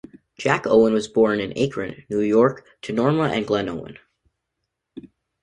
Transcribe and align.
Jack 0.35 0.65
Owen 0.65 0.93
was 0.93 1.07
born 1.07 1.39
in 1.39 1.55
Akron, 1.55 2.05
New 2.09 2.21
York, 2.21 2.65
to 2.81 2.91
Norma 2.91 3.25
and 3.29 3.45
Glenn 3.45 3.69
Owen. 3.69 3.99